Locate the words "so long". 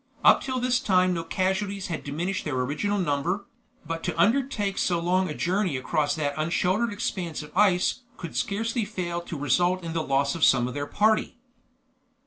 4.79-5.29